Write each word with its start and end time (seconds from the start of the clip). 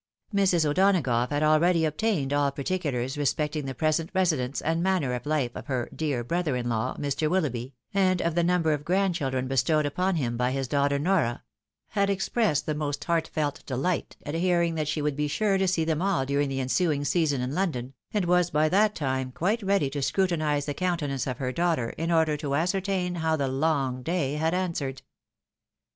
Mrs. 0.33 0.67
O'Donagough 0.67 1.29
had 1.29 1.43
already 1.43 1.85
obtained 1.85 2.33
all 2.33 2.49
particulars 2.51 3.19
respecting 3.19 3.67
the 3.67 3.75
present 3.75 4.09
residence 4.15 4.59
and 4.59 4.81
manner 4.81 5.13
of 5.13 5.27
life 5.27 5.51
of 5.53 5.67
her" 5.67 5.89
dear 5.95 6.23
brother 6.23 6.55
in 6.55 6.67
law," 6.67 6.97
Mr. 6.97 7.29
WiUough 7.29 7.53
by, 7.67 7.71
and 7.93 8.19
of 8.19 8.33
the 8.33 8.43
number 8.43 8.73
of 8.73 8.83
grandchildren 8.83 9.47
bestowed 9.47 9.85
upon 9.85 10.15
him 10.15 10.37
by 10.37 10.49
his 10.53 10.67
daughter 10.67 10.97
Nora— 10.97 11.43
had 11.89 12.09
expressed 12.09 12.65
the 12.65 12.73
most" 12.73 13.03
heartfelt 13.03 13.63
delight," 13.67 14.17
at 14.25 14.33
hearing 14.33 14.73
that 14.73 14.87
she 14.87 15.03
would 15.03 15.15
be 15.15 15.27
sure 15.27 15.59
to 15.59 15.67
see 15.67 15.85
them 15.85 16.01
all 16.01 16.25
during 16.25 16.49
the 16.49 16.59
ensuing 16.61 17.05
season 17.05 17.39
in 17.39 17.53
London, 17.53 17.93
and 18.11 18.25
was 18.25 18.49
by 18.49 18.67
that 18.69 18.95
time 18.95 19.31
quite 19.31 19.61
ready 19.61 19.91
to 19.91 20.01
scrutinise 20.01 20.65
the 20.65 20.73
countenance 20.73 21.27
of 21.27 21.37
her 21.37 21.51
daughter, 21.51 21.91
in 21.91 22.11
order 22.11 22.35
to 22.37 22.55
ascertain 22.55 23.13
how 23.21 23.35
the 23.35 23.47
long 23.47 24.01
day 24.01 24.33
had 24.33 24.55
answered. 24.55 25.03